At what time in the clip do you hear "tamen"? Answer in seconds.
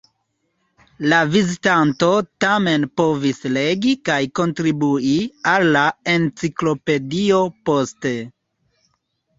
2.45-2.87